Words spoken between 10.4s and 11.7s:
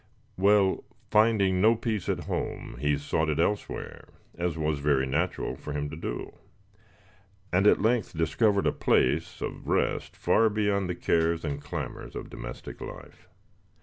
beyond the cares and